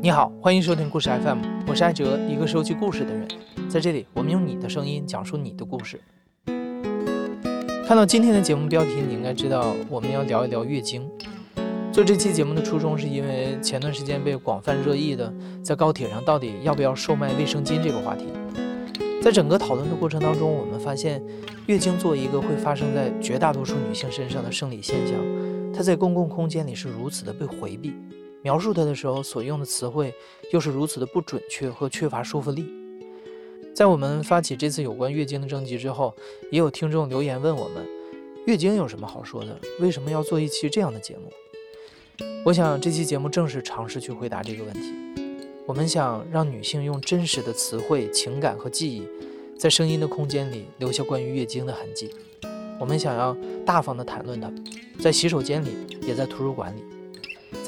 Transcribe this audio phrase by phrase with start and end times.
[0.00, 3.26] 你好，欢迎收听故事 FM，我是艾哲，一个收集故事的人。
[3.68, 6.00] 在这里，我们用你的声音讲述你的故事。
[7.84, 11.04] 看到今天的节目标题，你应该知道我们要聊一聊月经。
[11.92, 15.34] 做这期节目的初衷，是因为前段时间被广泛热议的，
[15.64, 18.26] 在高铁上到底要不要售卖卫生巾这个话题。
[19.20, 21.20] 在整个讨论的过程当中，我们发现，
[21.66, 25.16] 月经作为一个会发生在绝大多数女性身上的生理现象，
[25.74, 27.92] 它在公共空间里是如此的被回避。
[28.42, 30.14] 描述它的时候所用的词汇
[30.52, 32.66] 又是如此的不准确和缺乏说服力。
[33.74, 36.14] 在我们发起这次有关月经的征集之后，
[36.50, 37.86] 也有听众留言问我们：
[38.46, 39.56] 月经有什么好说的？
[39.78, 41.30] 为什么要做一期这样的节目？
[42.44, 44.92] 我想这期节目正是尝试去回答这个问题。
[45.66, 49.06] 我们想让女性用真实的词汇、情感和记忆，
[49.56, 52.10] 在声音的空间里留下关于月经的痕迹。
[52.80, 54.50] 我们想要大方地谈论它，
[54.98, 56.82] 在洗手间里，也在图书馆里。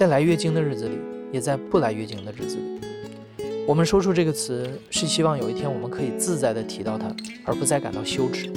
[0.01, 0.99] 在来月经的日子里，
[1.31, 8.51] 也在不来月经的日子里，我们说出这个词，是希望有一天我们可以自在地提到它，而不再感到羞耻。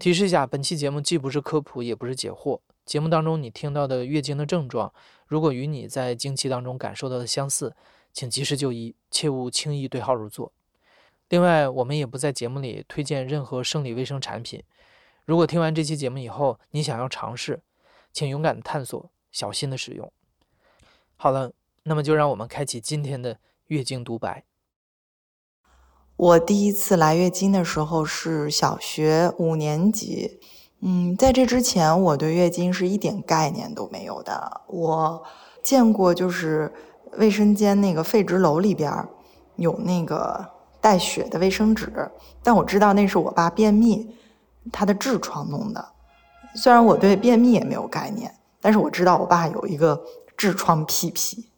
[0.00, 2.58] 提示一下，本期节目既不是科普，也不是解惑。
[2.84, 4.92] 节目当中你听到的月经的症状，
[5.28, 7.76] 如果与你在经期当中感受到的相似，
[8.12, 10.50] 请及时就医，切勿轻易对号入座。
[11.28, 14.60] 另外，我们也不在节目里推荐任何生理卫生产品。
[15.24, 17.60] 如果听完这期节目以后，你想要尝试，
[18.12, 20.12] 请勇敢的探索，小心的使用。
[21.16, 21.52] 好了，
[21.84, 24.44] 那么就让我们开启今天的月经独白。
[26.16, 30.40] 我第一次来月经的时候是小学五年级，
[30.80, 34.60] 嗯，在这之前我对月经是一点概念都没有的。
[34.68, 35.24] 我
[35.62, 36.72] 见过就是
[37.12, 38.92] 卫生间那个废纸篓里边
[39.56, 40.46] 有那个
[40.80, 42.10] 带血的卫生纸，
[42.42, 44.14] 但我知道那是我爸便秘
[44.70, 45.92] 他的痔疮弄的。
[46.54, 50.02] 虽然我对便秘也没有概念，但是我知道我爸有一个
[50.36, 51.48] 痔疮屁屁。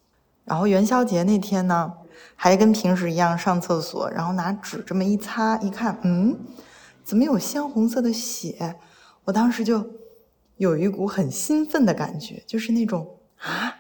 [0.45, 1.93] 然后元宵节那天呢，
[2.37, 6.39] 还跟平时一样上厕所，然后拿纸这么一擦，一看，嗯，
[7.03, 8.77] 怎么有鲜红色的血？
[9.25, 9.85] 我当时就
[10.59, 13.75] 有一股很兴奋的感觉，就是那种啊，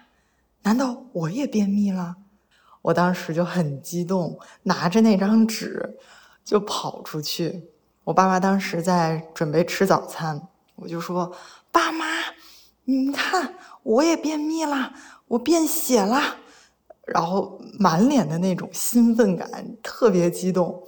[0.62, 2.16] 难道我也便秘了？
[2.80, 5.98] 我当时就很激动，拿着那张纸
[6.42, 7.70] 就跑出去。
[8.04, 10.48] 我爸妈当时在准备吃早餐。
[10.76, 11.34] 我就说
[11.70, 12.06] ：“爸妈，
[12.84, 14.92] 你们看，我也便秘了，
[15.28, 16.36] 我便血了。”
[17.06, 20.82] 然后满脸的那种兴奋感，特别激动。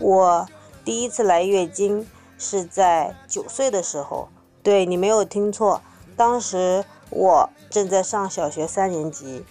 [0.00, 0.48] 我
[0.84, 2.06] 第一次来月经
[2.38, 4.28] 是在九岁的时候。
[4.68, 5.80] 对你没有听错，
[6.14, 9.42] 当时我正在上小学三年级。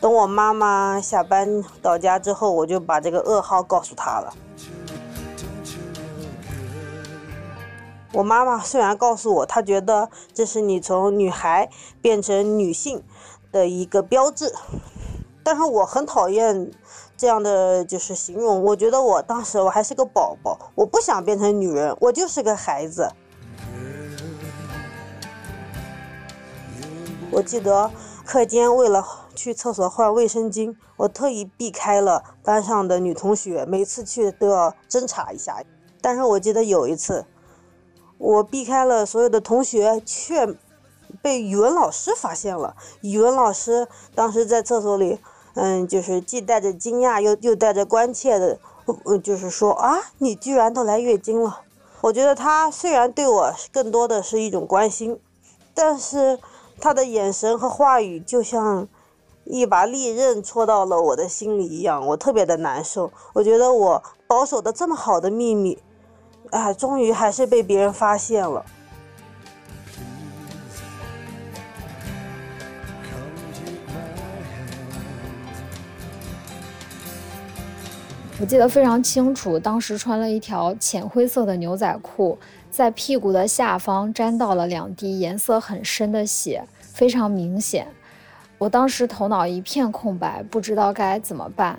[0.00, 4.32] 等我妈妈下班到家之后，我就把这个噩耗告诉她了。
[8.14, 11.68] 我妈妈虽然告诉我，她觉得这是你从女孩
[12.00, 13.02] 变成女性
[13.52, 14.54] 的一个标志，
[15.44, 16.70] 但是我很讨厌
[17.14, 18.64] 这样的就是形容。
[18.64, 23.12] 我觉得我当时我还是个宝宝，我不想变成女人，我就是个孩子。
[27.32, 27.90] 我记得
[28.26, 29.02] 课间为了
[29.34, 35.62] 去厕所换卫生巾，我特意避开了班上的女同学，每次去都要侦查一下。
[36.02, 37.24] 但是我记得有一次，
[38.18, 40.46] 我避开了所有的同学，却
[41.22, 42.76] 被语文老师发现了。
[43.00, 45.18] 语文老师当时在厕所里，
[45.54, 48.58] 嗯，就是既带着惊讶又又带着关切的，
[49.06, 51.62] 嗯就是说啊，你居然都来月经了。
[52.02, 55.18] 我觉得他虽然对我更多的是一种关心，
[55.72, 56.38] 但是。
[56.82, 58.88] 他的眼神和话语就像
[59.44, 63.12] 一把利刃戳到了我的心里一样，我特别的难受。
[63.34, 65.78] 我觉得我保守的这么好的秘密，
[66.50, 68.64] 哎，终于还是被别人发现了。
[78.40, 82.36] 我记得非常清楚，当时穿了一条浅灰色的牛仔裤。
[82.72, 87.86] 在屁股的下方沾到了两滴颜色很深的血，非常明显。
[88.56, 91.78] 我当时头脑一片空白，不知道该怎么办。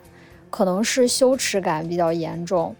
[0.51, 2.75] 可能是羞耻感比较严重，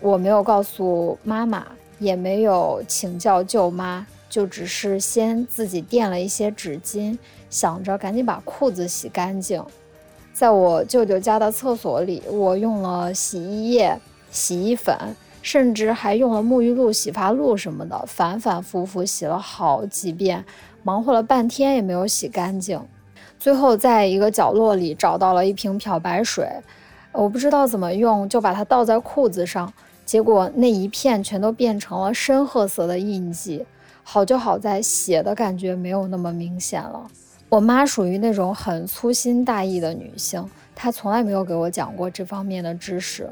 [0.00, 1.64] 我没有告诉妈妈，
[2.00, 7.16] 也没有请教舅妈，就只是先自己垫了一些纸巾，
[7.48, 9.64] 想着赶紧把裤子洗干净。
[10.32, 13.96] 在我舅舅家的厕所里，我用了洗衣液、
[14.32, 14.92] 洗衣粉。
[15.44, 20.42] 甚至还用了沐浴露、洗发露什么的，反反复复洗了好几遍，
[20.82, 22.80] 忙活了半天也没有洗干净。
[23.38, 26.48] 最后在一个角落里找到了一瓶漂白水，
[27.12, 29.70] 我不知道怎么用，就把它倒在裤子上，
[30.06, 33.66] 结果那一片全都变成了深褐色的印记。
[34.02, 37.06] 好就好在血的感觉没有那么明显了。
[37.50, 43.28] 我妈属于那种很粗心大意的女性，她从来没有给我讲过这方面的知识。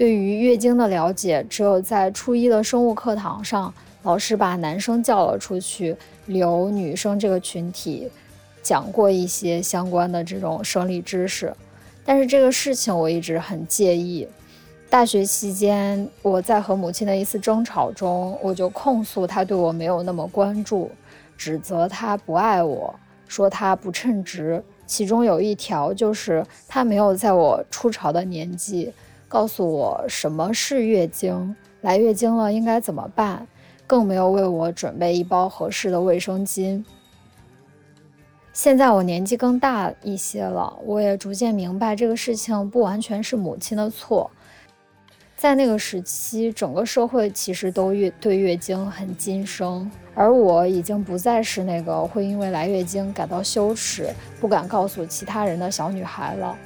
[0.00, 3.70] 对于月经的了解，只有在初一的生物课堂上，
[4.02, 5.94] 老师把男生叫了出去，
[6.24, 8.10] 留女生这个群体
[8.62, 11.54] 讲过一些相关的这种生理知识。
[12.02, 14.26] 但是这个事情我一直很介意。
[14.88, 20.90] 大学期间，我在和母亲的一次争吵中，我就控诉她对我没有那么关注，
[21.36, 22.98] 指责她不爱我，
[23.28, 24.64] 说她不称职。
[24.86, 28.90] 其中有一条就是她没有在我初潮的年纪
[29.30, 33.46] 告诉我什么是月经，来月经了应该怎么办，
[33.86, 36.84] 更没有为我准备一包合适的卫生巾。
[38.52, 44.28] 现在我年纪更大一些了，我也逐渐明白这个事情不完全是母亲的错。
[45.36, 56.58] 在那个时期，整个社会其实都月对月经很谨慎，而我已经不再是那个会因为来月经感到羞耻、不敢告诉其他人的小女孩了。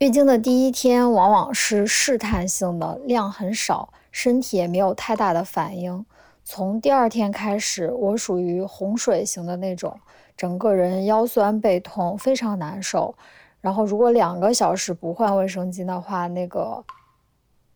[0.00, 6.06] 月经的第一天往往是试探性的，量很少，身体也没有太大的反应。
[6.42, 9.94] 从第二天开始，我属于洪水型的那种，
[10.34, 13.14] 整个人腰酸背痛，非常难受。
[13.60, 16.82] 然后如果两个小时不换卫生巾的话，那个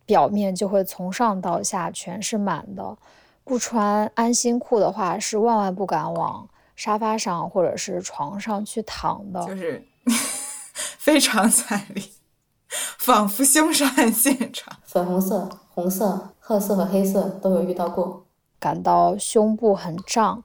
[0.07, 2.97] 表面就会从上到下全是满的。
[3.43, 9.45] 不穿安心裤的话，是万万不敢往沙发上或者是床上去躺的。
[9.45, 9.85] 就是。
[11.05, 12.03] 非常 惨烈，
[12.97, 14.75] 仿佛凶杀案现场。
[14.83, 18.25] 粉红色、红色、褐色和黑色都有遇到过。
[18.59, 20.43] 感到胸部很胀，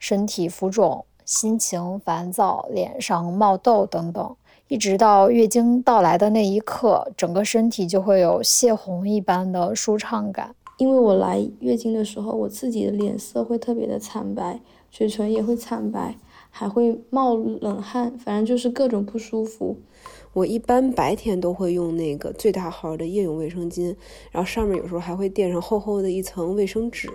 [0.00, 4.36] 身体浮肿，心情烦躁，脸上冒痘等等，
[4.66, 10.56] 一直到月经到来的那一刻，整个身体就会有泄洪一般的舒畅感。
[10.78, 14.60] 因为我来月经的时候，我自己的脸色会特别的惨白，
[14.90, 16.16] 嘴唇也会惨白。
[16.52, 19.78] 还会冒冷汗，反正就是各种不舒服。
[20.32, 23.94] 我一般白天都会用那个最大号的夜用卫生巾，
[24.30, 27.10] 然后上面有时候还会垫上厚厚的一层卫生纸，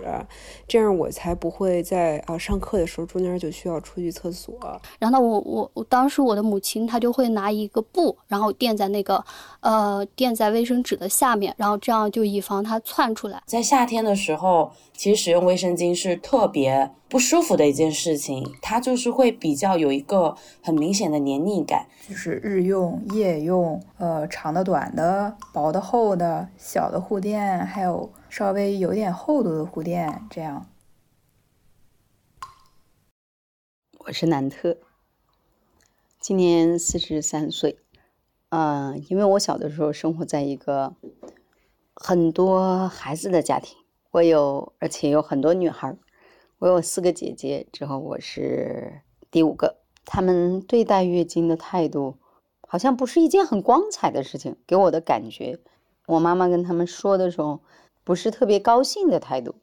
[0.68, 4.54] 这样我才不会在啊上课的时候中间就需要出去厕所。
[4.98, 9.24] 然后我我我当时我的母亲她就会拿一个布，然后垫在那个
[9.60, 13.42] 呃垫在卫生纸的下面，然后这样就以防它窜出来。
[13.46, 23.00] 在夏天的时候，其实使用卫生巾是特别不舒服的一件事情，它就是会比较有一个很明显的黏腻感，就是日用。
[23.12, 30.66] 夜用，呃，长的、短的，薄的、厚的，小的护垫，还有稍微有点厚度的护垫，这样。
[33.98, 34.78] 我是南特，
[36.18, 37.78] 今年四十三岁，
[38.48, 40.96] 嗯，因为我小的时候生活在一个
[41.94, 43.78] 很多孩子的家庭，
[44.10, 45.96] 我有，而且有很多女孩，
[46.58, 52.18] 我有四个姐姐，之后我是第五个，他们对待月经的态度。
[52.66, 55.58] 好像不是一件很光彩的事情，给我的感觉，
[56.06, 57.60] 我妈妈跟他们说的时候，
[58.02, 59.54] 不是特别高兴的态度，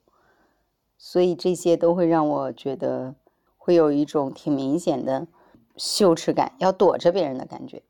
[0.97, 3.13] 所以这些都会让我觉得
[3.57, 5.27] 会有一种挺明显的
[5.75, 7.83] 羞耻感，要躲着别人的感觉。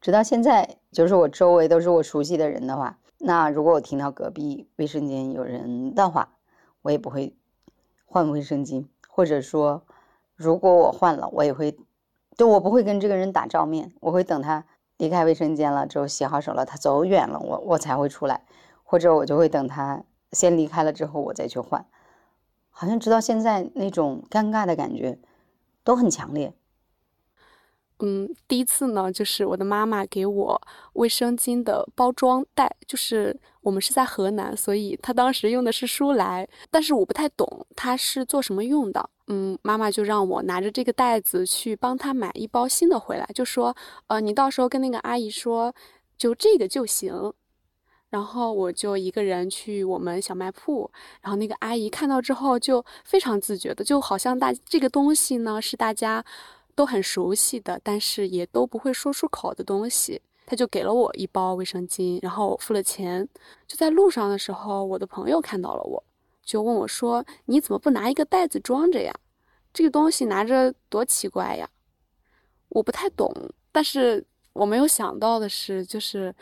[0.00, 6.34] 直到现在，就是我周围都是我熟悉的人的话，那如果我听到隔壁卫生间有人的话，
[6.82, 7.36] 我也不会
[8.04, 9.82] 换卫生巾，或者说，
[10.34, 11.76] 如果我换了，我也会。
[12.36, 14.64] 就我不会跟这个人打照面，我会等他
[14.96, 18.44] 离开卫生间了之后洗好手了，他走远了，我我才会出来，
[18.82, 21.84] 或者我就会等他先离开了之后我再去换。
[22.70, 25.18] 好像直到现在那种尴尬的感觉
[25.84, 26.54] 都很强烈。
[27.98, 30.60] 嗯，第一次呢，就是我的妈妈给我
[30.94, 39.10] 卫生巾的包装袋，就是我们是在河南，所以她当时用的是舒来，但是我不太懂它是做什么用的。
[39.28, 43.74] 嗯，妈妈就让我拿着这个袋子去帮她买一包新的回来，就说，
[44.06, 45.74] 呃，你到时候跟那个阿姨说，
[46.16, 47.32] 就这个就行。
[48.10, 50.90] 然后我就一个人去我们小卖铺，
[51.22, 56.24] 然后那个阿姨看到之后就非常自觉的，就好像大这个东西呢是大家。
[56.74, 63.28] 都很熟悉的，但是也都不会说出口的东西，他就给了我一包卫生巾，然后我付了钱。
[63.68, 66.02] 就在路上的时候，我的朋友看到了我，
[66.52, 69.10] 就问我说：“你怎么不拿一个袋子装着呀？”
[69.72, 71.66] 这个东西拿着多奇怪呀！
[72.68, 73.32] 我不太懂，
[73.72, 76.34] 但是我没有想到的是，就是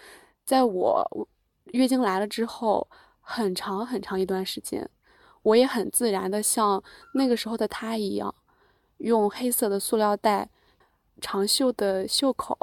[0.45, 1.29] 在我
[1.67, 2.89] 月经来了之后，
[3.21, 4.91] 很长很长一段时间，
[5.43, 6.83] 我也很自然的像
[7.15, 8.35] 那个时候的他一样，
[8.97, 10.51] 用黑色的塑料袋、
[11.21, 12.59] 长袖的袖口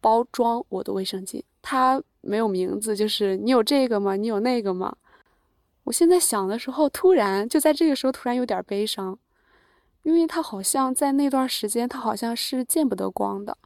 [0.00, 1.40] 包装我的卫生巾。
[1.62, 4.16] 它没有名字，就是你有这个吗？
[4.16, 4.96] 你有那个吗？
[5.88, 9.18] 我现在想的时候，突然就在这个时候突然有点悲伤。
[10.02, 13.56] 因为他好像在那段时间，他好像是见不得光的。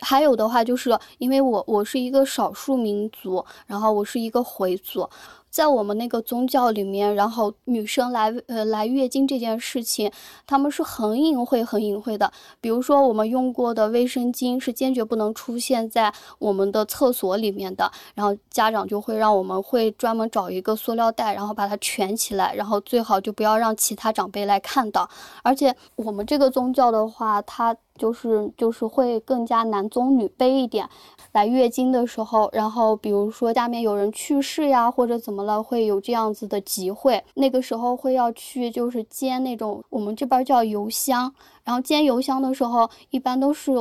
[0.00, 5.08] 还有的话，就是因为我我是一个少数民族，然后我是一个回族。
[5.50, 10.10] 在我们那个宗教里面，然后女生来呃来月经这件事情，
[10.46, 12.30] 他们是很隐晦很隐晦的。
[12.60, 17.90] 比如说，我们用过的卫生巾是坚决不能出现在我们的厕所里面的。
[18.14, 25.08] 然后家长就会让我们会专门找一个塑料袋，然后把它卷起来，然后最好就不要让其他长辈来看到。
[25.42, 30.88] 而且我们这个宗教的话，它就是就是会更加男尊女卑一点。
[31.32, 37.22] 来月经的时候，然后比如说下面有人去世呀，或者怎么了，会有这样子的集会。
[37.34, 41.34] 那个时候会要去，就是煎那种我们这边叫油香。
[41.64, 43.72] 然后煎油香的时候，一般都是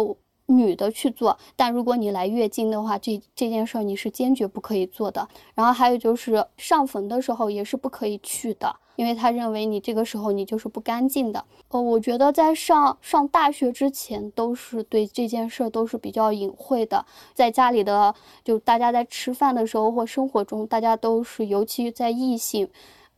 [0.48, 1.38] 女的去做。
[1.56, 5.27] 但如果你来月经的话，这这件事儿你是坚决不可以做的。
[5.54, 8.75] 然后还有就是上坟的时候也是不可以去的。
[8.96, 11.46] 因为他认为你这个时候你就是不干净的。
[11.68, 17.06] 呃，我觉得在上上大学之前都是对这件事儿都是比较隐晦的。
[17.36, 22.68] 在家里的，就大家在吃饭的时候或生活中，大家都是，尤其在异性，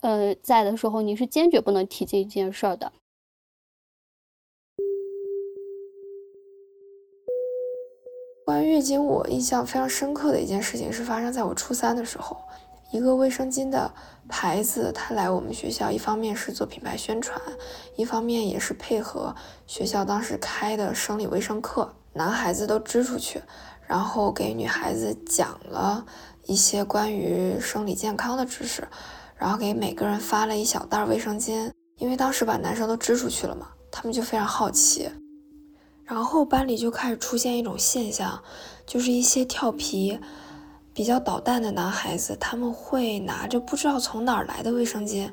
[0.01, 2.91] 呃，在的时候，你是坚决不能提这件事儿的。
[8.49, 12.35] 关于月经，我印象非常深刻的一件事情是发生在我初三的时候。
[12.89, 13.93] 一个卫生巾的
[14.27, 17.39] 牌子，他来我们学校，一方面是做品牌宣传，
[17.95, 19.35] 一方面也是配合
[19.67, 23.39] 学校当时开的生理卫生课，男孩子都支出去，
[23.85, 26.03] 然后给女孩子讲了
[26.47, 28.87] 一些关于生理健康的知识，
[29.35, 35.07] 然后给每个人发了一小袋卫生巾，因为当时把男生都支出去了嘛，他们就非常好奇，
[36.09, 38.41] 然后班里就开始出现一种现象，
[38.87, 40.19] 就是一些调皮。
[40.91, 45.31] 比较捣蛋的男孩子，他们会拿着不知道从哪儿来的卫生巾，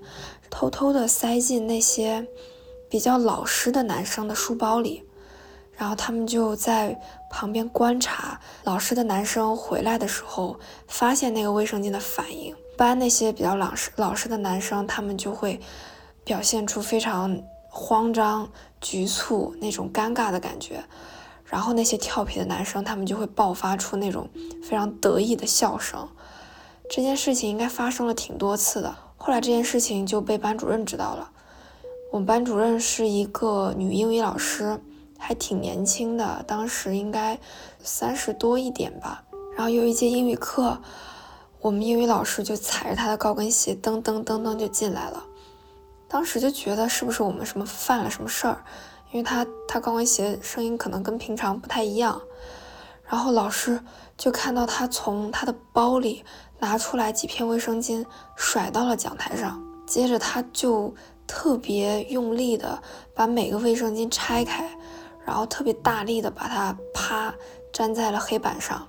[0.49, 2.25] 偷偷的塞进那些
[2.89, 5.03] 比较老实的男生的书包里，
[5.73, 12.55] 然后他们就在旁边观察老实的男生回来的时候，发现那个卫生巾的反应。
[12.77, 15.59] 班那些比较老实老实的男生，他们就会
[16.23, 18.49] 表现出非常慌张、
[18.81, 20.85] 局促那种尴尬的感觉。
[21.45, 24.29] 然后那些调皮的男生，他们就会爆发出那种
[24.63, 26.09] 非常得意的笑声。
[26.91, 28.97] 这件事情应该发生了挺多次的。
[29.17, 31.31] 后来这件事情就被班主任知道了。
[32.13, 34.81] 我们班主任是一个女英语老师，
[35.19, 37.39] 还挺年轻的，当时应该
[37.83, 39.23] 三十多一点吧。
[39.57, 40.81] 然后有一节英语课，
[41.61, 45.25] 我们英语老师就踩着她的高跟鞋噔噔噔噔就进来了。
[46.09, 48.65] 当时就觉得是不是我们什么犯了什么事儿？
[49.13, 52.21] 因为他他高跟鞋声音可能跟平常不太一样，
[53.09, 53.81] 然后老师
[54.17, 56.25] 就看到他从他的包里
[56.59, 60.95] 拿出来几片卫生巾，甩到了讲台上，接着他就
[61.27, 62.83] 特别用力的
[63.15, 64.69] 把每个卫生巾拆开，
[65.25, 67.33] 然后特别大力的把它啪
[67.73, 68.87] 粘在了黑板上，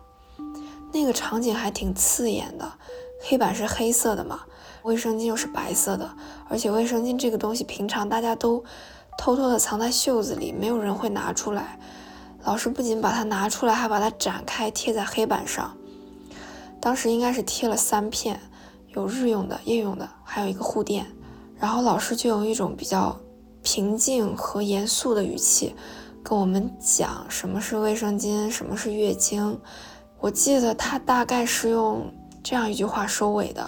[0.92, 2.74] 那个场景还挺刺眼的，
[3.22, 4.42] 黑板是黑色的嘛，
[4.88, 6.10] 卫生巾又是白色的，
[6.50, 8.64] 而且卫生巾这个东西平常大家都。
[9.20, 11.80] 偷偷的藏在袖子里，没有人会拿出来。
[12.44, 15.76] 老师不仅把它拿出来，还把它展开贴在黑板上。
[16.80, 18.40] 当时应该是贴了三片，
[18.90, 21.04] 有日用的、夜用的，还有一个护垫。
[21.58, 23.20] 然后老师就用一种比较
[23.64, 25.76] 平静和严肃的语气
[26.24, 29.60] 跟我们讲什么是卫生巾，什么是月经。
[30.20, 32.14] 我记得他大概是用
[32.44, 33.68] 这样一句话收尾的，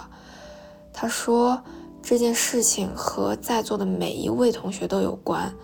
[1.00, 1.58] 他说。
[2.02, 5.54] 这件事情和在座的每一位同学都有关，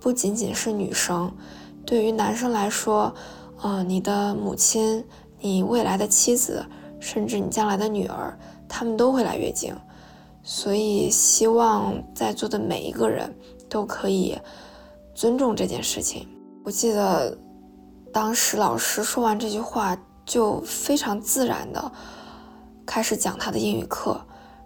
[0.00, 1.32] 不仅仅是女生。
[1.86, 3.14] 对于男生来说，
[3.62, 5.04] 呃，你的母亲、
[5.38, 6.66] 你未来的妻子，
[6.98, 8.36] 甚至你将来的女儿，
[8.68, 9.72] 他们都会来月经。
[10.42, 13.32] 所以，希望在座的每一个人
[13.68, 14.36] 都可以
[15.14, 16.26] 尊重这件事情。
[16.64, 17.38] 我记得
[18.12, 19.96] 当时老师说完这句话，
[20.26, 21.92] 就非常自然的
[22.84, 24.20] 开始讲他的英语课。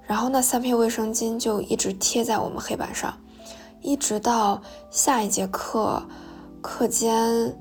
[0.09, 3.15] 然后那三片卫生巾就一直贴在我们黑板上，
[3.83, 6.03] 一直到下一节课
[6.63, 7.55] 课间，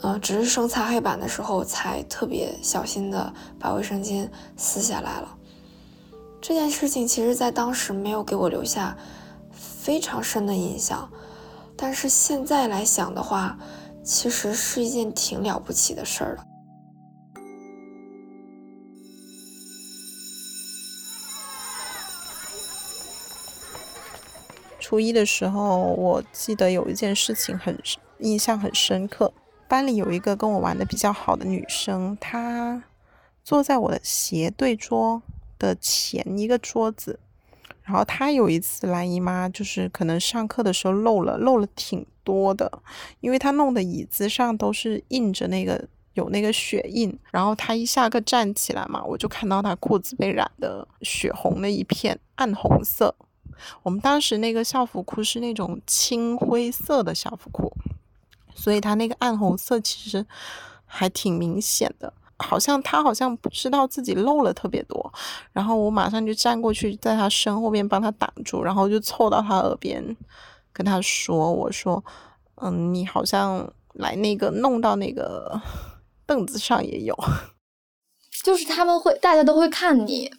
[0.00, 5.36] 呃，值日生擦黑板的时候，才特别小心的把卫生巾撕下来了。
[6.40, 8.96] 这件事情其实在当时没有给我留下
[9.50, 11.10] 非常深的印象，
[11.76, 13.58] 但是现在来想的话，
[14.04, 16.44] 其实是一件挺了不起的事儿了。
[24.88, 27.78] 初一的时候，我记得有一件事情很
[28.20, 29.30] 印象很深刻。
[29.68, 32.82] 班里有一个跟我玩的比较好的女生，她
[33.44, 35.20] 坐在我的斜对桌
[35.58, 37.20] 的前一个桌子。
[37.82, 42.80] 然后她有一次来姨妈，就是可能上课的时候漏了，漏了挺多的，
[43.20, 47.14] 因为她弄的椅子上都是印着那个有那个血印。
[47.30, 53.14] 然后她一下课站起来嘛，我就看到她裤子被染的血红的一片，暗红色。
[53.82, 57.72] 我们当时那个校服裤是那种青灰色的校服裤，
[58.54, 60.24] 所以他那个暗红色其实
[60.84, 62.12] 还挺明显的。
[62.40, 65.12] 好像他好像不知道自己漏了特别多，
[65.52, 70.16] 然后我马上就站过去，在他身后边帮他挡住，然后就凑到他耳边
[70.72, 72.04] 跟他说：“我说，
[72.62, 75.60] 嗯，你好像来那个弄到那个
[76.26, 77.18] 凳子上也有，
[78.44, 80.30] 就是他们会，大家都会看你，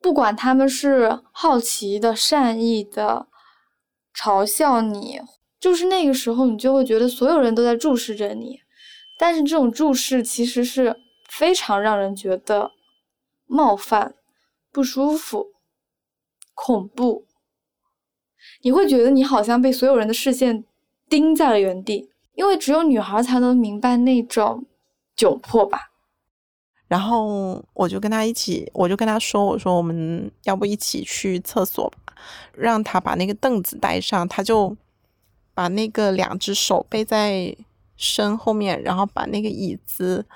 [0.00, 3.28] 不管他们是好奇的、善意的
[4.14, 5.20] 嘲笑你，
[5.60, 8.60] 就是那个时候你就会觉得所有人都在注视着你，
[9.18, 10.96] 但是这种注视其实是。”
[11.30, 12.70] 非常让人觉得
[13.44, 14.14] 冒犯、
[14.72, 15.48] 不舒服、
[16.54, 17.26] 恐怖。
[18.62, 20.64] 你会觉得你好像被所有人的视线
[21.06, 24.64] 盯在了原地，因为只有女孩才能明白那种
[25.14, 25.87] 窘迫吧。
[26.88, 32.14] 然后我就跟他一起，我就跟他说：“我说我们要不一起去厕所吧？
[32.52, 34.76] 让他把那个凳子带上。”他就
[35.54, 37.56] 把那个两只手背在
[37.96, 40.26] 身后面，然后把那个椅子。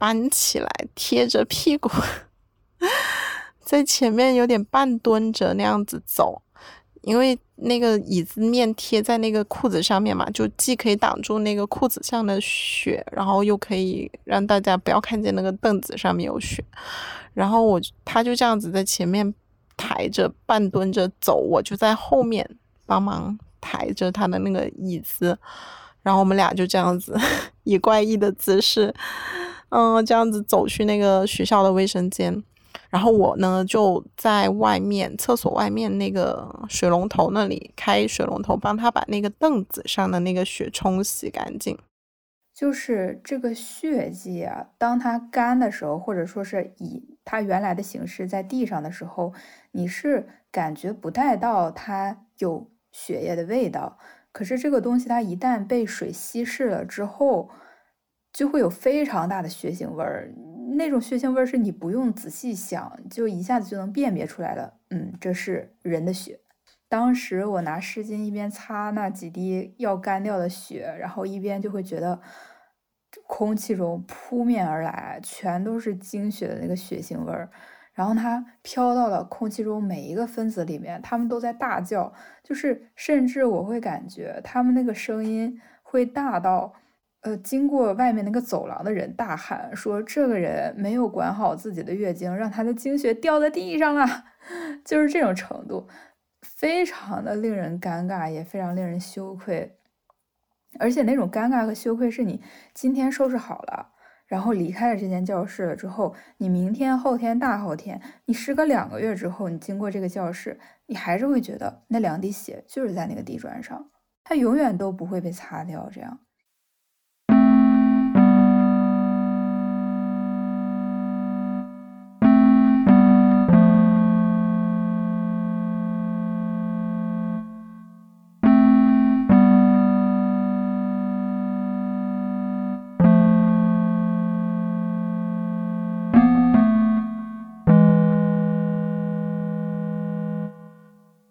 [0.00, 1.90] 搬起来，贴着屁股，
[3.60, 6.40] 在前面有点半蹲着那样子走，
[7.02, 16.62] 因为那个椅子面贴在那个裤子上面嘛，就既可以挡住那个裤子上的血，然后又可以让大家不要看见那个凳子上面有血。
[17.34, 19.34] 然后我他就这样子在前面
[19.76, 22.48] 抬着半蹲着走，我就在后面
[22.86, 25.38] 帮忙抬着他的那个椅子，
[26.02, 27.16] 然后我们俩就这样子
[27.64, 28.94] 以怪异的姿势。
[29.70, 32.42] 嗯，这样子走去那个学校的卫生间，
[32.90, 41.78] 然后我呢就在外面厕所外面那个水龙头那里开水龙头，帮他把那个凳子上的那个血冲洗干净。
[42.54, 49.32] 就是这个血迹啊，当它干的时候，或者说是以它原来的形式在地上的时候，
[49.70, 53.96] 你是感觉不带到它有血液的味道。
[54.32, 57.48] 可是这个东西它一旦被水稀释了之后，
[58.32, 60.32] 就会有非常大的血腥味儿，
[60.76, 64.74] 那种血腥味是你不用仔细想，就一下子就能辨别出来的。
[64.90, 66.40] 嗯，这是人的血。
[66.88, 72.20] 当时我拿湿巾一边擦那几滴要干掉的血，然后一边就会觉得
[73.26, 77.50] 空气中扑面而来全都是精血的那个血腥味儿，
[77.92, 86.74] 然后它飘到了空气中每一个分子里面，他们都在大叫，就是甚至我会感觉他们那个声音会大到。
[87.28, 94.24] 呃，经过外面那个走廊的人大喊说：“这个人没有管好自己的月经，让他的经血掉在地上了。
[94.82, 95.86] ”就是这种程度，
[96.40, 99.76] 非常的令人尴尬，也非常令人羞愧。
[100.78, 103.90] 而且那种尴尬和羞愧是你今天收拾好了，
[104.26, 113.90] 然后离开了这间教室了之后，你明天、后天、大后天，你时隔两个月之后，你经过这个教室，你还是会觉得那两滴血就是在那个地砖上，
[114.24, 116.20] 它永远都不会被擦掉，这样。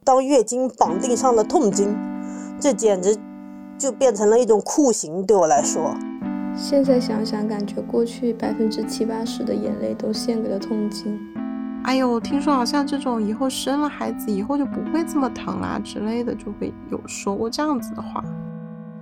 [0.08, 1.94] 当月经绑定上了痛经，
[2.62, 3.14] 这简直
[3.78, 5.22] 就变成了一种酷刑。
[5.26, 5.94] 对我来说，
[6.56, 11.20] 现在想想，感觉过去百分之七八十的眼泪都献给了痛经。
[11.84, 18.24] 哎呦，听说好像这种以后生了孩子以后就不会这么疼啦之类的，就会有说过这样子的话。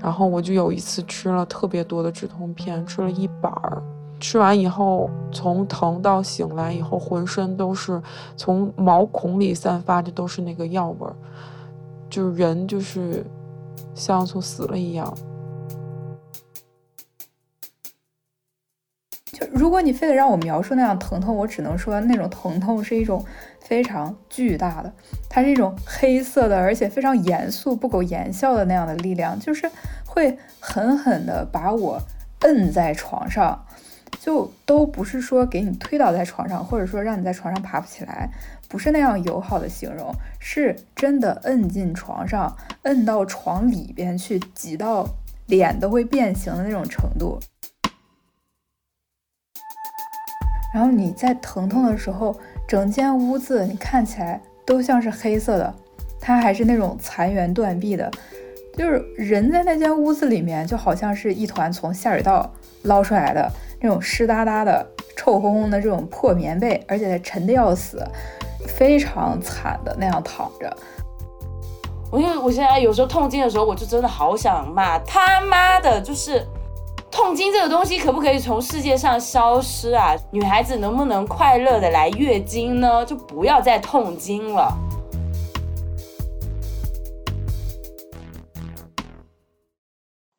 [0.02, 3.80] 然后我就有一次吃了特别多的止痛片，吃了一板儿。
[4.20, 8.02] 吃完以后，从疼到醒来以后，浑身都是
[8.38, 11.16] 从毛孔里散发的都是那个药味儿，
[12.10, 13.26] 就是人就是
[13.94, 15.14] 像从死了一样。
[19.26, 23.24] 就如果你非得让我描述那样疼痛，我只能说那种疼痛是一种
[23.60, 24.94] 非常巨大的，
[25.30, 29.70] 它是一种黑色的，而且非常严肃、不苟言笑的那样的力量，就是
[30.06, 32.00] 会狠狠地把我
[32.42, 33.65] 摁在床上，
[34.26, 38.28] 就都不是说给你推倒在床上，或者说让你在床上爬不起来，
[38.68, 45.08] 不是那样友好的形容，是真的摁进床上，摁到床里边去，挤到
[45.46, 47.38] 脸都会变形的那种程度。
[50.74, 52.36] 然后你在疼痛的时候，
[52.68, 55.72] 整间屋子你看起来都像是黑色的，
[56.20, 58.10] 它还是那种残垣断壁的，
[58.76, 64.86] 就是人在那间屋子里面，就好像是一团从下水道捞出来的那种湿哒哒的、
[65.16, 68.04] 臭烘烘的这种破棉被，而且沉的要死，
[68.68, 70.78] 非常惨的那样躺着。
[72.12, 76.46] 我因为我现在有时候痛经的时候，我就真的好想骂他妈的，就是。
[77.12, 80.14] 痛经这个东西可不可以从世界上消失啊？
[80.32, 83.06] 女孩子能不能快乐的来月经呢？
[83.06, 84.78] 就不要再痛经了。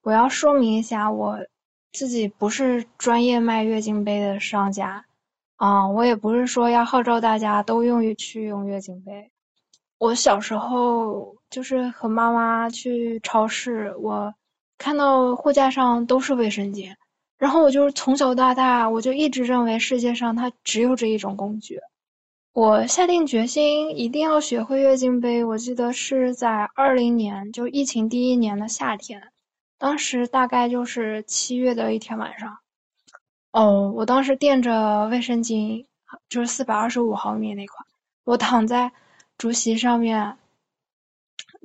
[0.02, 1.38] 我要说明一下，我
[1.96, 5.06] 自己不是专业卖月经杯的商家
[5.56, 9.30] 啊，我也不是说要号召大家都用于去用月经杯。
[9.96, 14.34] 我小时候就是和妈妈去超市，我。
[14.78, 16.96] 看到货架上都是卫生巾，
[17.38, 21.80] 然后我就是从小到大，我就一直认为世界上它只有这一种工具。
[22.52, 25.44] 我下定决心一定要学会月经杯。
[25.44, 29.32] 我记得是在二零年，就疫情第一年的夏天，
[29.78, 32.58] 当时大概就是七月的一天晚上。
[33.52, 35.86] 哦，我当时垫着卫生巾，
[36.28, 37.86] 就是四百二十五毫米那款，
[38.24, 38.92] 我躺在
[39.38, 40.36] 竹席上面。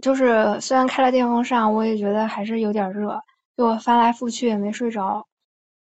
[0.02, 3.22] 就是虽然开了电风扇，我也觉得还是有点热，
[3.56, 5.28] 就我翻来覆去也没睡着。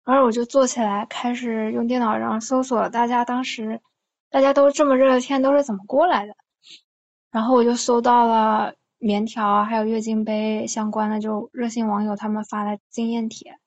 [0.06, 3.82] 然后我就坐起来，开始用电脑上搜索大家当时
[4.30, 6.36] 大家都这么热的天都是怎么过来的。
[7.32, 13.60] 然后我就搜到了棉条还有月经杯相关的，就热心网友他们发的经验帖。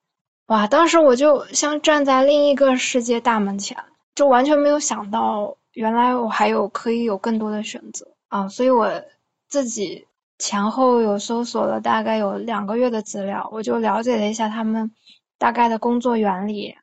[0.46, 3.76] 哇，当时我就像站在另一个世界大门前，
[4.16, 8.48] 就完全没有想到原来我还有可以有更多的选择啊！
[8.48, 9.04] 所以我
[9.48, 10.06] 自己。
[10.40, 14.92] 前后有搜索了大概有两个月的资料，我就了解了一下他们
[15.36, 16.76] 大概的工作原理，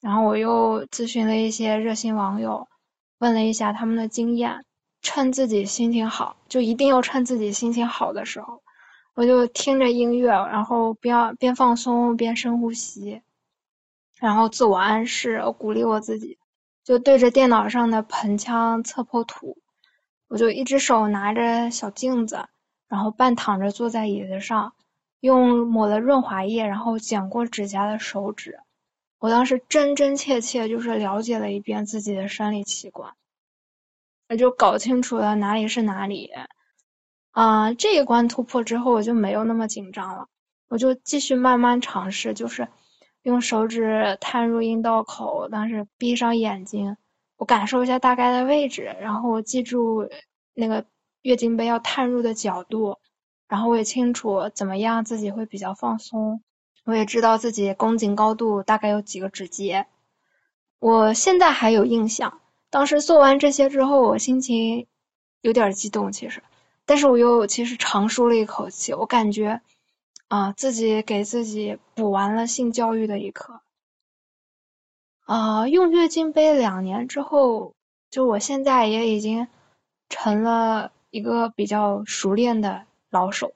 [0.00, 2.66] 然后我又咨询了一些热心网友，
[3.18, 4.64] 问了一下他们的经验。
[5.04, 8.60] 趁自己心情好，就一定要趁自己心情好的时候，
[9.14, 13.22] 我就听着音乐，然后边边放松边深呼吸，
[14.18, 16.38] 然后自我暗示，我鼓励我自己，
[16.82, 19.58] 就对着电脑上的盆腔侧剖图，
[20.26, 22.48] 我就一只手拿着小镜子。
[22.86, 24.74] 然后半躺着坐在椅子上，
[25.18, 28.60] 用抹了润滑液，然后剪过指甲的手指。
[29.18, 33.14] 我当时真真切切就是了解了一遍自己的生理器官，
[34.28, 36.30] 我就搞清楚了哪里是哪里。
[37.30, 40.28] 啊，这一关突破之后，我就没有那么紧张了。
[40.68, 42.68] 我就继续慢慢尝试，就是
[43.22, 46.96] 用手指探入阴道口，当时闭上眼睛，
[47.36, 50.08] 我感受一下大概的位置，然后我记住
[50.54, 50.84] 那个。
[51.24, 52.98] 月经杯要探入的角度，
[53.48, 56.42] 然后我也清楚怎么样自己会比较放松，
[56.84, 59.86] 我也知道自己宫颈高度大概有几个指节。
[60.80, 62.42] 我现在还有印象，
[62.74, 64.88] 当时做完这些之后，我心情
[65.42, 66.42] 有点激动，其实，
[66.84, 69.60] 但是我又其实长舒了一口气，我感觉
[70.26, 73.60] 啊，自己给自己补完了性教育的一课。
[75.24, 77.74] 啊，用月经杯两年之后，
[78.10, 79.46] 就我现在也已经
[80.08, 80.90] 成了。
[81.10, 83.52] 一个比较熟练的老手，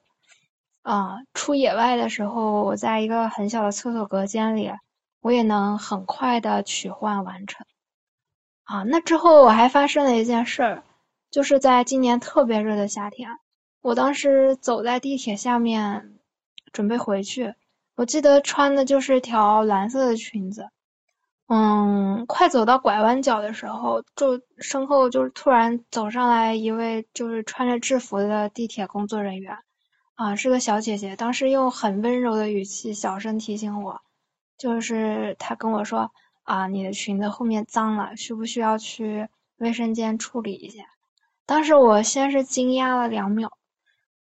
[0.81, 4.71] 啊，出野外的时候，我在一个很小的厕所隔间里，
[5.19, 7.67] 我也能很快的取换完成。
[8.69, 10.83] 啊，那之后我还发生了一件事儿，
[11.31, 13.39] 就是在今年特别热的夏天，
[13.81, 16.19] 我当时走在地铁下面，
[16.71, 17.55] 准备回去，
[17.95, 20.67] 我记得穿的就是条蓝色的裙子。
[21.47, 29.57] 嗯，快走到拐弯角的时候，就身后就是突然走上来一位就是穿着制服的地铁工作人员，
[30.13, 31.15] 啊，是个小姐姐。
[31.15, 33.99] 当时用很温柔的语气小声提醒我，
[34.59, 36.11] 就是她跟我说
[36.49, 40.83] 啊，你的裙子后面脏了，需不需要去卫生间处理一下？
[41.45, 43.55] 当时我先是惊讶了两秒，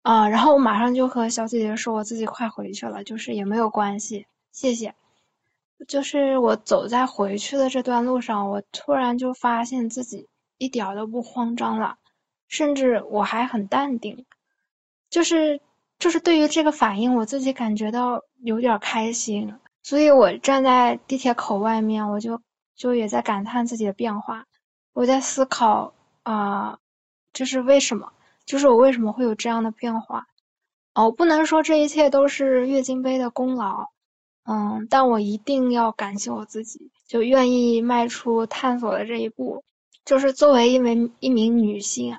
[0.02, 4.96] 啊，然后我马上就和小姐姐说我自己快回去了，就是也没有关系，谢谢。
[5.88, 10.28] 就是我走在回去的这段路上，我突然就发现自己
[10.58, 12.00] 一点都不慌张了，
[12.50, 14.26] 甚至我还很淡定。
[15.10, 15.62] 就是
[16.00, 19.56] 就是对于这个反应，我自己感觉到有点开心。
[19.82, 22.42] 所以我站在地铁口外面，我就
[22.76, 24.46] 就也在感叹自己的变化。
[24.94, 26.80] 我在思考啊、
[27.34, 28.12] 这是为什么？
[28.46, 30.28] 就是我为什么会有这样的变化？
[30.94, 33.88] 哦，不能说这一切都是月经杯的功劳，
[34.44, 39.64] 嗯，但我一定要感谢我自己，就愿意迈出探索的这一步。
[40.06, 42.18] 就是作为一名一名女性，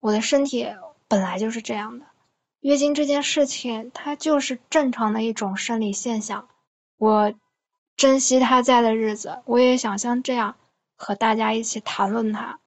[0.00, 0.66] 我的身体
[1.08, 2.06] 本来就是这样的。
[2.60, 6.48] 月经这件事情，它就是正常的一种生理现象。
[6.98, 7.32] 我
[7.96, 10.56] 珍惜他在的日子，我也想像这样
[10.96, 12.58] 和大家一起谈论他。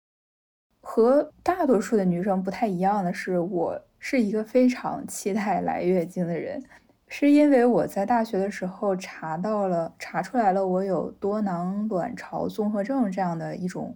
[0.79, 6.63] 和大多数的女生不太一样的是，我是一个非常期待来月经的人，
[7.09, 13.93] 是因为我在大学的时候查到了，查出来了我有多囊卵巢综合症这样的一种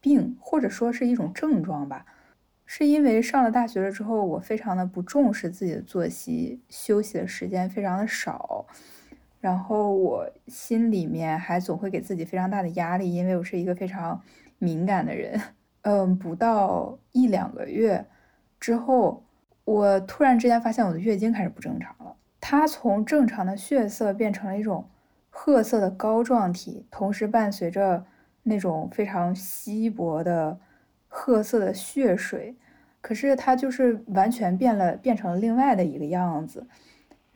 [0.00, 2.04] 病，或者说是一种症状吧。
[2.66, 8.66] 是因为上了大学了之后，我非常的不重视自己的作息，休息的时间非常的少，
[9.40, 14.20] 然后我心里面还总会给自己非常大的压力，因为我是一个非常
[14.58, 15.40] 敏感的人。
[15.82, 18.06] 嗯，不到一两个月
[18.58, 19.24] 之后，
[19.64, 24.88] 我突然之间发现我的月经开始不正常了，它从正常的血色变成了一种
[25.30, 28.04] 褐色的膏状体，同时伴随着
[28.42, 30.58] 那种非常稀薄的。
[31.10, 32.54] 褐色的血水，
[33.00, 36.66] 可是它就是完全变了，变成了另外的一个样子。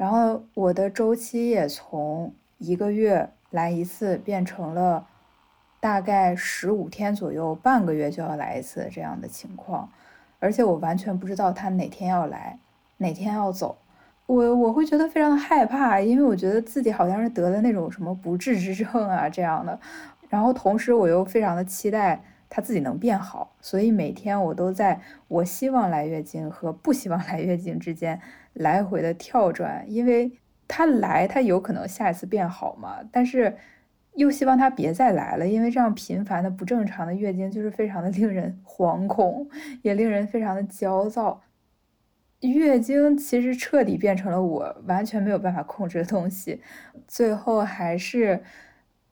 [0.02, 5.06] 然后我的周期也从一个月来一次变成了
[5.78, 9.88] 大概十五天左右，半个月就要来一次这样的情况。
[10.40, 12.58] 而且我完全不知道它哪天要来，
[12.96, 13.78] 哪天要走。
[14.26, 19.78] 我我会觉得非常的害怕，因为我觉得自己好像是得了那种什么不治之症啊这样的。
[20.28, 22.20] 然后同时我又非常的期待。
[22.54, 28.20] 他自己能变好，所以每天我都在我希望来月经和不希望来月经之间
[28.52, 30.30] 来回的跳转，因为
[30.68, 33.56] 他来，他有可能下一次变好嘛，但是
[34.16, 39.48] 又希望他别再来了，因为这样频繁的不正常的月经就是非常的令人 惶恐，
[39.80, 41.40] 也令人非常的焦躁。
[42.40, 46.60] 月经其实彻底变成了我完全没有办法控制的东西，
[47.08, 48.42] 最后还是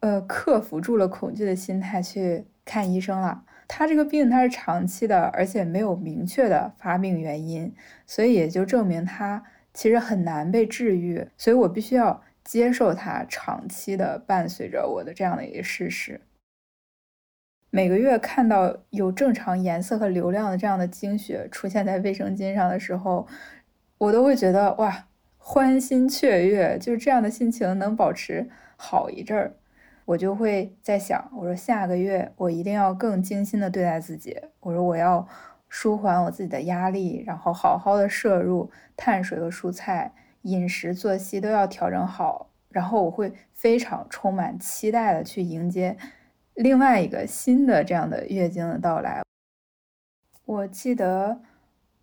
[0.00, 2.44] 呃克服住了恐惧的心态去。
[2.64, 7.74] 看医生了，他这个病他是长期的，而且没有明确的发病原因，
[8.06, 9.42] 所以也就证明他
[9.72, 16.20] 其实很难被治愈，所以我必须要接受它长期的伴随着我的这样的一个事实。
[17.70, 23.28] 每个月看到有正常颜色和流量的这样的经血出现在卫生巾上的时候，
[23.98, 25.06] 我都会觉得哇，
[25.38, 29.54] 欢欣雀跃，就是这样的心情能保持好一阵儿。
[30.10, 34.36] 我就会在想，我说下个月我一定要更精心的对待自己。
[34.58, 35.24] 我说我要
[35.68, 42.50] 舒缓我自己的压力，然后好好的摄入碳水和蔬菜，饮食作息都要调整好。
[42.70, 45.96] 然后我会非常充满期待的去迎接
[46.54, 49.22] 另外一个新的这样的月经的到来。
[50.44, 51.40] 我记得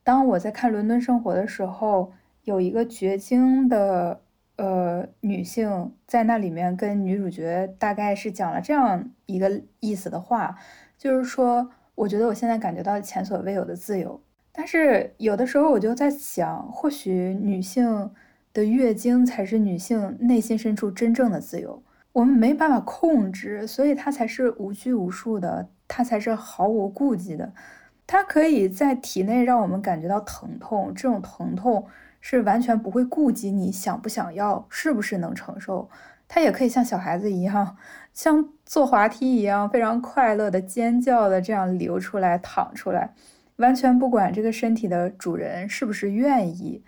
[0.02, 4.22] 当我在看《伦敦生活》的时候，有一个绝经的。
[4.58, 10.58] 呃，女性在那里面跟女主角大概是讲了这样一个意思的话，
[10.98, 14.20] 就是说，我觉得我现在感觉到前所未有的自由。
[14.52, 18.10] 但是有的时候我就在想，或许女性
[18.52, 27.54] 的月经才是女性内心深处真正的自由，我们没办法控制，所以它才是无拘无束的，它才是毫无顾忌的，
[28.08, 31.86] 它可以在体内让我们感觉到疼痛，这种疼痛。
[32.19, 35.89] 是完全不会顾及你想不想要，是不是能承受，
[36.27, 37.77] 他也可以像小孩子一样，
[38.13, 43.13] 像坐滑梯一样，非常快乐的尖叫的这样流出来、淌出来，
[43.58, 46.84] 完全不管这个身体的主人是不是愿意。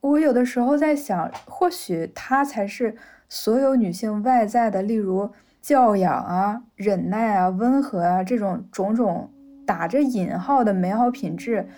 [0.00, 2.96] 我有的时候在想，或许他才是
[3.28, 9.30] 所有女性外在的，例如教养啊、忍耐啊、温和啊这种种种
[9.64, 11.68] 打着引号的美好品质。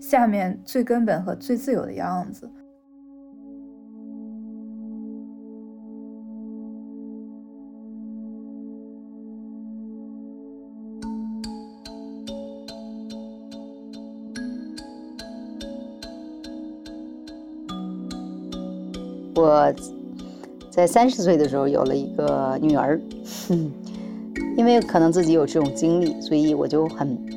[0.00, 2.50] 下面最根本和最自由的样子。
[19.36, 19.72] 我
[20.70, 23.00] 在三十岁的时候有了一个女儿，
[24.56, 27.29] 因为可能自己有这种经历，所以我就很。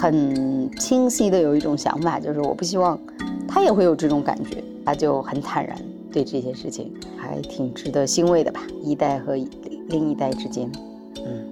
[0.00, 2.98] 很清晰的有一种想法，就是我不希望
[3.46, 5.76] 他也会有这种感觉，他就很坦然
[6.10, 8.62] 对这些事情，还挺值得欣慰的吧。
[8.82, 9.36] 一代和
[9.88, 10.72] 另一代之间，
[11.18, 11.44] 嗯，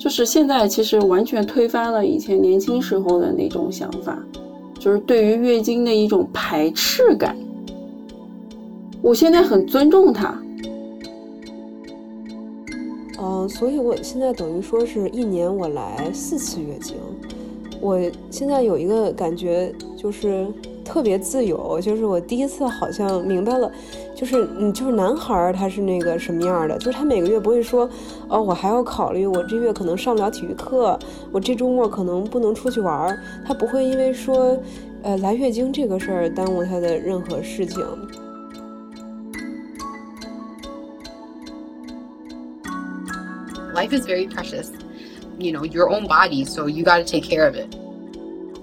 [0.00, 4.18] 就是现在其实完全推翻了以前年轻时候的那种想法，
[4.80, 7.36] 就是对于月经的一种排斥感。
[9.00, 10.39] 我现在很尊重它。
[13.50, 16.96] 所以我现在等于说是一年我来四次月经。
[17.80, 17.98] 我
[18.30, 20.46] 现在有一个感觉，就是
[20.84, 23.70] 特别自由，就是我第一次好像明白了，
[24.14, 27.88] 就是嗯，就是男孩他是那个什么样的，就是他每个月不会说，
[28.28, 30.98] 哦，我还要考虑我这月可能上不了体育课，
[31.32, 34.56] 我这周末可能不能出去玩儿，他不会因为说，
[35.02, 37.82] 呃，来月经这个事儿耽误他的任何事情。
[43.80, 44.70] Life is very precious.
[45.38, 47.74] You know, your own body, so you got to take care of it.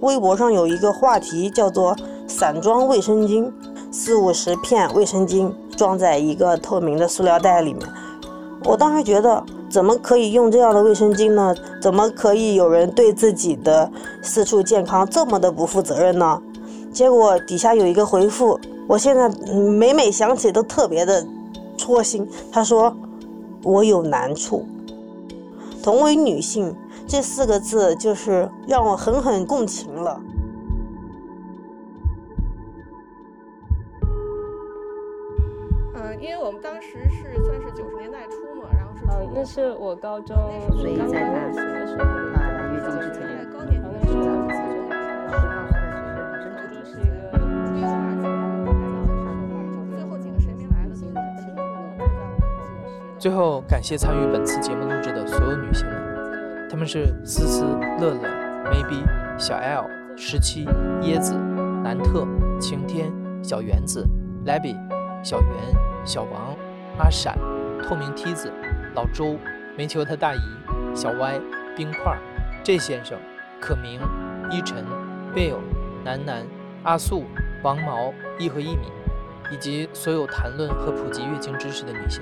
[0.02, 1.96] 微博上有一个话题叫做
[2.28, 3.52] “散装卫生巾”，
[3.92, 7.84] 四五十片卫生巾装在一个透明的塑料袋里面。
[8.64, 11.56] 我当时觉得，怎么可以用这样的卫生巾呢？
[11.82, 13.90] 怎么可以有人对自己的
[14.22, 16.40] 私处健康这么的不负责任呢？
[16.94, 21.26] 结果底下有一个回复，我现在每每想起都特别的
[21.76, 22.28] 戳心。
[22.52, 22.96] 他说
[23.64, 24.64] ：“我有难处。”
[25.88, 26.76] 同为女性
[27.08, 30.22] 这四个字，就是让我狠狠共情了。
[35.96, 40.36] 嗯，因为我们当时是算是九十年代初嘛，然后是呃，那是我高中
[40.72, 42.37] 所以在他的时候，
[53.20, 57.66] 最后，感谢参与本次节目录制的所有女性们，她们是思思、
[58.00, 58.22] 乐乐、
[58.72, 59.04] maybe、
[59.40, 60.66] 小 L、十七、
[61.02, 61.34] 椰子、
[61.84, 62.28] 南特、
[62.60, 64.08] 晴天、小园子、
[64.46, 64.76] Labby、
[65.24, 65.50] 小圆、
[66.06, 66.56] 小王、
[67.00, 67.36] 阿闪、
[67.84, 68.52] 透明梯子、
[68.94, 69.36] 老周、
[69.76, 70.40] 煤球他大姨、
[70.96, 71.42] 小歪、
[71.76, 72.16] 冰块、
[72.64, 73.18] J 先生、
[73.60, 74.00] 可明、
[74.52, 74.86] 依晨、
[75.34, 75.58] Bill、
[76.06, 76.46] 楠楠、
[76.84, 77.24] 阿素、
[77.64, 78.92] 王毛、一和一米，
[79.52, 82.22] 以及所有谈论和普及月经知识的女性。